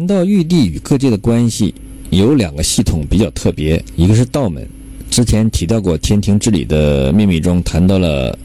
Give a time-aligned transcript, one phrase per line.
[0.00, 1.74] 谈到玉帝与各界的关系，
[2.08, 4.66] 有两个系统比较特别，一个是道门，
[5.10, 8.38] 之前提到过天庭治理的秘密中谈到了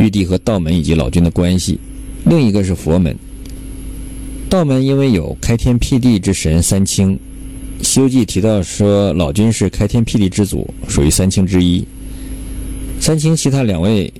[0.00, 1.78] 玉帝和道门以及老君的关系；
[2.24, 3.16] 另一个是佛门。
[4.50, 7.14] 道门因为有开天辟地之神三清，
[7.80, 11.86] 《西游记》提到说老君是开天辟地之祖，属于三清之一。
[12.98, 14.12] 三清其他两位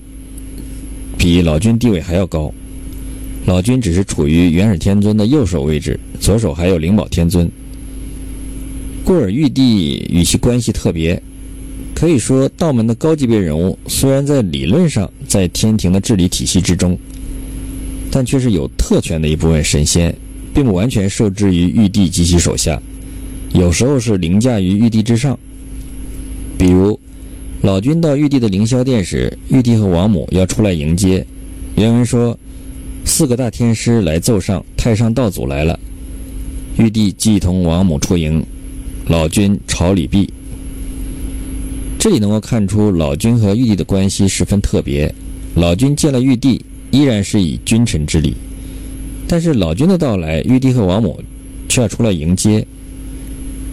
[1.19, 2.55] 比老君地位还要高。
[3.49, 7.51] 老君只是处于元始天尊的右手位置，左手还有灵宝天尊。
[9.03, 11.23] 故而玉帝与其关系特别，
[11.95, 16.99] 可以说道门的高级别人物虽然在理论上在天庭的治理体系之中，
[18.11, 20.15] 但却是有特权的一部分神仙，
[20.53, 22.79] 并不完全受制于玉帝及其手下，
[23.55, 25.39] 有时候是凌驾于玉帝之上。
[26.59, 27.01] 比如，
[27.63, 31.25] 老君到玉帝的凌霄殿时，玉帝和王母要出来迎接，
[31.77, 32.39] 原文说。
[33.09, 35.81] 四个大天师来奏上，太上道祖来了。
[36.77, 38.45] 玉帝即同王母出迎，
[39.07, 40.31] 老君朝礼毕。
[41.99, 45.13] 这里能够看出老君和玉帝的关系十分特别。
[45.55, 48.35] 老君见了玉帝，依然是以君臣之礼；
[49.27, 51.19] 但是老君的到来，玉帝和王母
[51.67, 52.65] 却要出来迎接。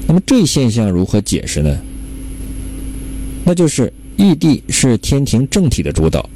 [0.08, 1.78] 那么这一现象如何解释呢？
[3.44, 6.28] 那就是玉帝是天庭政体的主导。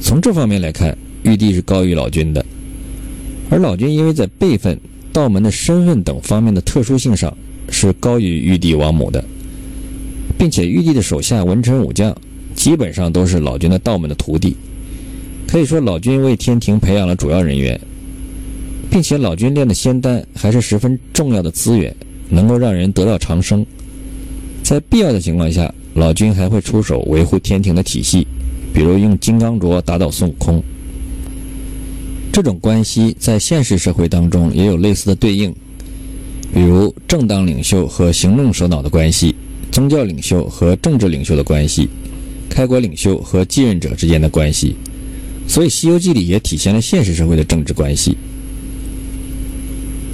[0.00, 0.96] 从这方面来看。
[1.28, 2.42] 玉帝是高于老君的，
[3.50, 4.80] 而老君因为在辈分、
[5.12, 7.36] 道门的身份等方面的特殊性上
[7.68, 9.22] 是高于玉帝王母的，
[10.38, 12.16] 并且玉帝的手下文臣武将
[12.54, 14.56] 基本上都是老君的道门的徒弟，
[15.46, 17.78] 可以说老君为天庭培养了主要人员，
[18.90, 21.94] 并且老君炼的仙丹还是十分重要的资源，
[22.30, 23.66] 能够让人得道长生。
[24.62, 28.26] 在必要的情况下，老君还会出手维护天庭的体系，
[28.72, 30.62] 比如用金刚镯打倒孙悟空。
[32.38, 35.52] 这种关系在现实社会当中也有类似的对应，
[36.54, 39.34] 比如政党领袖和行政首脑的关系，
[39.72, 41.88] 宗教领袖和政治领袖的关系，
[42.48, 44.76] 开国领袖和继任者之间的关系。
[45.48, 48.16] 所以，《西游记》里也体现了现实社会的政治关系。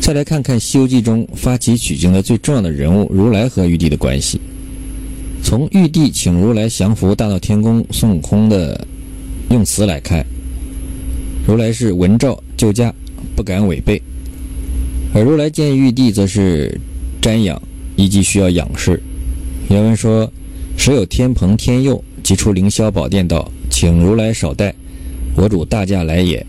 [0.00, 4.40] 再来看看《西游记》中发起取经的最重要的人物如来和玉帝的关系。
[5.42, 8.86] 从玉帝请如来降服大闹天宫孙悟空的
[9.50, 10.24] 用词来看。
[11.46, 12.92] 如来是闻诏就驾，
[13.36, 14.00] 不敢违背；
[15.12, 16.80] 而如来见玉帝，则是
[17.20, 17.60] 瞻仰，
[17.96, 18.98] 以及需要仰视。
[19.68, 20.30] 原文说
[20.78, 24.74] ：“时有天蓬天佑，即出凌霄宝殿道，请如来少待，
[25.36, 26.44] 我主大驾来也。”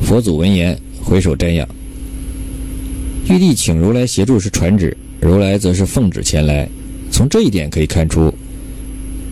[0.00, 1.68] 佛祖闻言，回首瞻仰。
[3.28, 6.66] 玉帝请如来协助是传旨，如来则是奉旨前来。
[7.10, 8.32] 从这一点可以看出，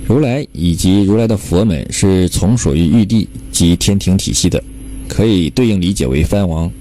[0.07, 4.63] 如来以及如来的佛门是从属于玉帝及天庭体系的。
[5.13, 6.73] 可以对应理解为藩王，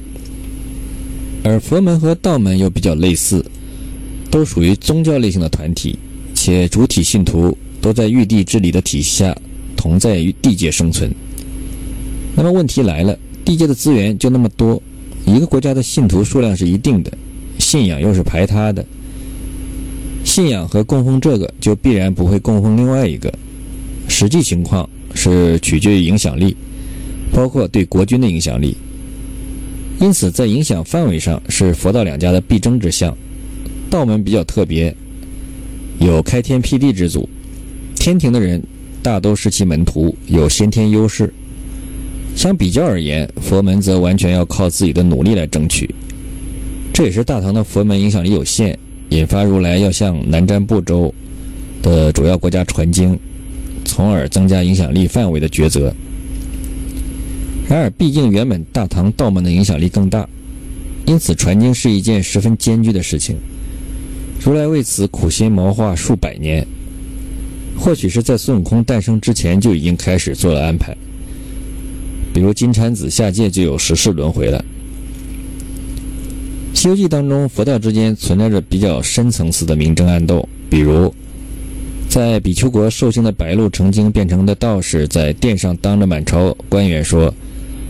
[1.43, 3.45] 而佛门和道门又比较类似，
[4.31, 5.99] 都属于宗教类型的团体，
[6.33, 9.37] 且主体信徒都在玉帝治理的体系下，
[9.75, 11.13] 同在于地界生存。
[12.33, 14.81] 那么问题来了，地界的资源就那么多，
[15.25, 17.11] 一个国家的信徒数量是一定的，
[17.59, 18.85] 信仰又是排他的，
[20.23, 23.29] 信仰和供奉这个就必然不会供奉另外一个，
[24.07, 26.55] 实际情况是取决于影响力。
[27.33, 28.75] 包括对国君的影响力，
[29.99, 33.15] 因此在影响范围上是佛道两家的必争之项。
[33.89, 34.95] 道门比较特别，
[35.99, 37.27] 有开天辟地之祖，
[37.95, 38.61] 天庭的人
[39.03, 41.33] 大都是其门徒，有先天优势。
[42.35, 45.93] 相比较而言，佛门则完全要靠自己的努力来争取。
[46.93, 48.77] 这也是大唐的佛门影响力有限，
[49.09, 51.13] 引发如来要向南瞻部洲
[51.81, 53.19] 的主要国家传经，
[53.83, 55.93] 从而增加影响力范围的抉择。
[57.71, 60.27] 然而，毕竟原本大唐道门的影响力更大，
[61.05, 63.37] 因此传经是一件十分艰巨的事情。
[64.43, 66.67] 如来为此苦心谋划数百年，
[67.77, 70.93] 或许是在孙悟空诞生之前就已经开始做了安排。
[72.33, 74.65] 比如金蝉子下界就有十世轮回了。
[76.77, 81.15] 《西游记》当中，佛道之间存在着比较深层次的明争暗斗，比如
[82.09, 87.33] 在比丘国受刑的白鹿成精变成的道士，在殿上当着满朝官员说。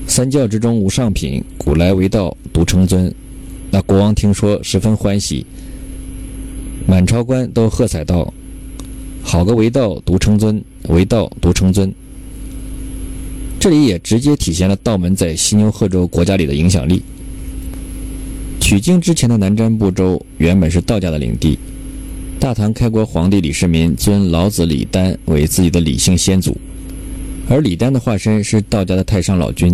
[0.07, 3.13] 三教之中无上品，古来为道独称尊。
[3.69, 5.45] 那国王听说，十分欢喜，
[6.85, 8.33] 满朝官都喝彩道
[9.23, 11.93] ：“好个为道独称尊，为道独称尊。”
[13.57, 17.01] 这里也直接体现了道门在西牛贺州国家里的影响力。
[18.59, 21.57] 取经之前的南瞻部洲原本是道家的领地，
[22.39, 26.57] 大唐开国皇帝李世民尊老子李丹为自己的李姓先祖，
[27.47, 29.73] 而李丹的化身是道家的太上老君。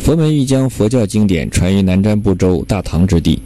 [0.00, 3.38] 佛门欲将佛教经典传于南瞻部洲大唐之地，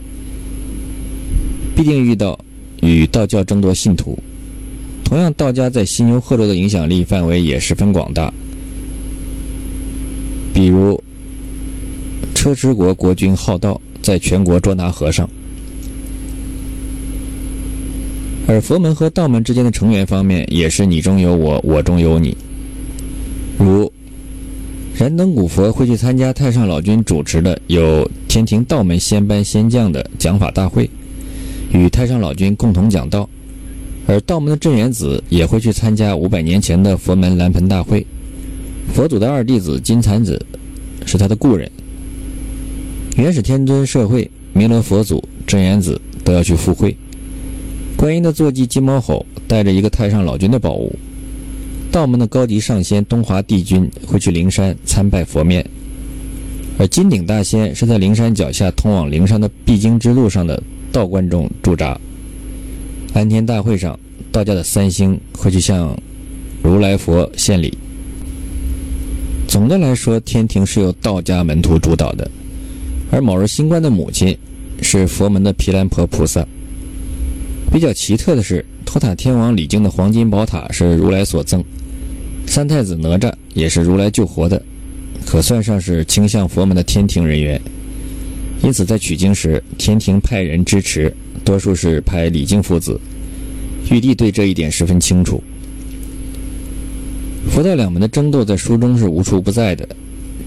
[1.75, 2.39] 必定遇到
[2.81, 4.17] 与道教争夺信徒。
[5.03, 8.33] 同样，道家在西牛贺州的影响力范围也十分广大，
[10.53, 10.99] 比如
[12.33, 15.29] 车迟国国君好道，在全国捉拿和尚。
[18.47, 22.35] 而佛门和道门之间的成员方面，也是你中有我，我中有你。
[23.59, 23.91] 如
[24.97, 30.89] 燃灯古佛会去参加太上老君主持的有天庭道门仙班仙将的讲法大会，
[31.73, 33.27] 与太上老君共同讲道；
[34.07, 38.07] 而道门的镇元子也会去参加五百年前的佛门蓝盆大会。
[38.93, 40.41] 佛祖的二弟子金蝉子
[41.05, 41.69] 是他的故人。
[43.17, 46.95] 元始天尊社会，弥勒佛祖、镇元子都要去赴会。
[47.97, 50.97] 观音的坐骑金毛吼带着一个太上老君的宝物，
[51.95, 55.65] 道门的高级上仙东华帝君会去灵山参拜佛面，
[56.77, 60.61] 而金顶大仙是在灵山脚下通往灵山的必经之路上的
[60.91, 61.97] 道观中驻扎。
[63.13, 63.97] 安天大会上，
[64.29, 65.97] 道家的三星会去向
[66.61, 67.73] 如来佛献礼。
[69.47, 72.29] 总的来说，天庭是由道家门徒主导的，
[73.09, 74.37] 而卯日星官的母亲
[74.81, 76.45] 是佛门的毗蓝婆菩萨。
[77.71, 81.63] 比较奇特的是，托塔天王李靖的黄金宝塔是如来所赠，
[82.47, 84.61] 三太子哪吒也是如来救活的，
[85.25, 87.59] 可算上是倾向佛门的天庭人员。
[88.63, 91.13] 因此，在取经时，天庭派人支持，
[91.43, 92.99] 多数是派李靖父子。
[93.91, 95.43] 玉帝对这一点十分清楚。
[97.49, 99.87] 佛道两门的争斗在书中是无处不在的，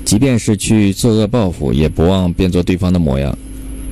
[0.04, 3.36] 即便是去作恶报复，也不忘变作对方的模样。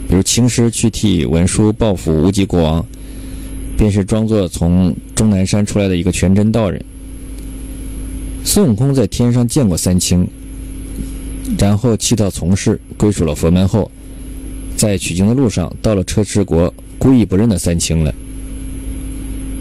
[0.08, 2.84] 比如青狮去替文殊报复无极国王。
[3.78, 6.82] 便是装作从终南山出来的一个全真道人。
[8.46, 10.25] 孙悟空在天上见过三清，
[11.58, 13.90] 然后弃道从事，归属了佛门后，
[14.76, 18.14] 在取经的路上到了车迟国，故意不认得三清了。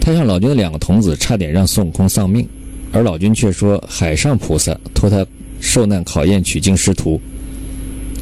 [0.00, 2.48] 太上老君的两个童子差点让孙悟空丧命，
[2.92, 5.26] 而老君却说海上菩萨托他
[5.60, 7.20] 受难考验取经师徒，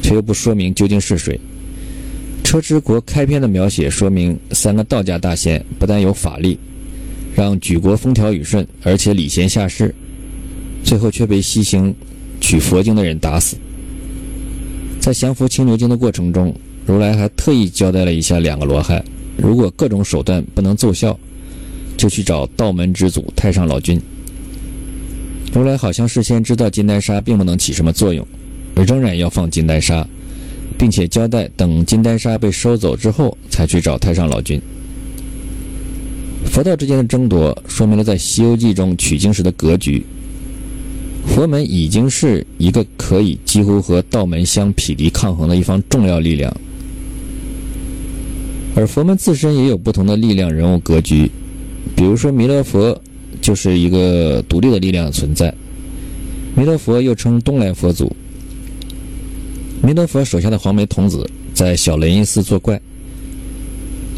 [0.01, 1.39] 却又不说明究竟是谁。
[2.43, 6.57] 车迟国开篇的描写说明，三个道家大仙不但有法力，
[7.35, 9.93] 让举国风调雨顺，而且礼贤下士，
[10.85, 11.93] 最后却被西行
[12.39, 13.57] 取佛经的人打死。
[15.01, 16.55] 在降服青牛精的过程中，
[16.85, 19.03] 如来还特意交代了一下两个罗汉：
[19.35, 21.19] 如果各种手段不能奏效，
[21.97, 23.99] 就去找道门之祖太上老君。
[25.53, 28.25] 如来好像事先知道金丹砂并不能起什么作用，
[28.75, 30.07] 而仍然要放金丹砂。
[30.77, 34.61] 并且交代，等金丹砂被收走之后，才去找太上老君。
[36.45, 40.05] 佛道之间的争夺，说明了在《西游记》中取经时的格局。
[41.27, 46.55] 佛门已经是一个可以几乎和道门相匹敌抗衡的一方重要力量，
[48.75, 51.29] 而佛门自身也有不同的力量人物格局。
[51.95, 52.97] 比如说，弥勒佛
[53.41, 55.53] 就是一个独立的力量存在。
[56.55, 58.15] 弥勒佛又称东来佛祖。
[59.83, 62.79] 弥勒佛手下的黄眉童子在小雷音寺作怪，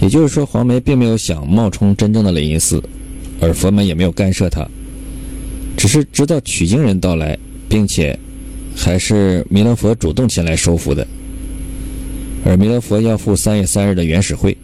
[0.01, 2.81] 也就是说，黄眉并没有想冒充真正的雷音寺，
[3.41, 4.67] 而佛门也没有干涉他，
[5.77, 7.37] 只是直到取经人到来，
[7.69, 8.17] 并且
[8.75, 11.07] 还是弥勒佛主动前来收服的。
[12.43, 14.57] 而弥勒佛要赴三月三日的原始会，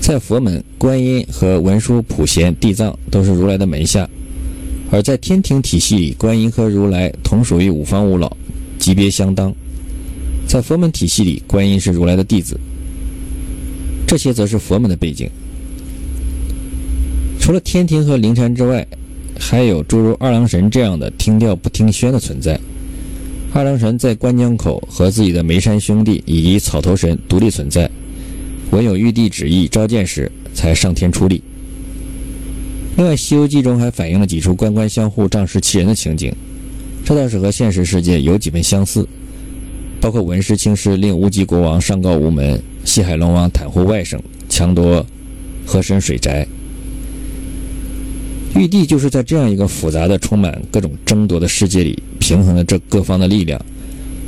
[0.00, 4.08] 在佛门，观音和文殊、普贤、地藏都是如来的门下，
[4.90, 8.36] 而在天庭体系里，观音和如来同属于五方五老。
[8.78, 9.52] 级别相当，
[10.46, 12.58] 在佛门体系里，观音是如来的弟子。
[14.06, 15.28] 这些则是佛门的背景。
[17.40, 18.86] 除了天庭和灵山之外，
[19.38, 22.58] 还有诸如二郎神这样的听调不听宣的存在。
[23.52, 27.90] 二郎神在关江口和自己的眉山兄弟以及草头神独立存在，
[28.70, 31.42] 唯有玉帝旨意召见时才上天出力。
[32.96, 36.34] 另外，《西游记》中还反映了几处官官相护、仗势欺人的情景。
[37.04, 39.06] 这倒是和现实世界有几分相似，
[40.00, 45.06] 包括文师、青师令无极国王上告无门，西海龙王袒护外甥，强夺
[45.64, 46.46] 河神水宅。
[48.56, 53.60] 玉帝就是在这样一个复杂的、充满各种争夺的世界里，平衡了这各方的力量，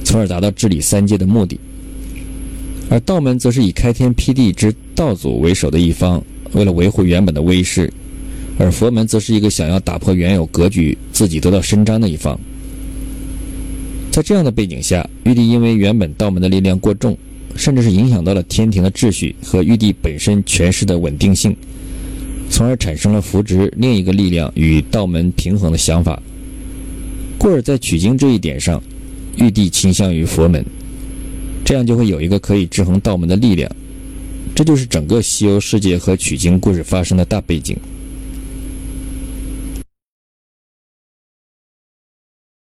[0.05, 1.59] 从而达到治理三界的目的。
[2.91, 7.91] 而道门则是以开天辟地之道祖为首的一方，为了维护原本的威势；
[8.59, 12.39] 而佛门则是一个想要打破原有格局、自己得到伸张的一方。
[14.11, 17.17] 在这样的背景下，玉帝因为原本道门的力量过重，
[17.57, 21.57] 甚至是影响到了天庭的秩序和玉帝本身权势的稳定性，
[22.51, 26.21] 从而产生了扶植另一个力量与道门平衡的想法。
[27.39, 28.83] 故而在取经这一点上，
[29.37, 30.65] 玉帝倾向于佛门，
[31.65, 33.71] 这样就会有一个可以制衡道门的力量，
[34.55, 37.77] 这就是整个西游世界和取经故事发生的大背景。